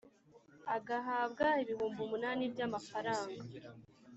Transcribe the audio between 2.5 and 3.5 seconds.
by amafaranga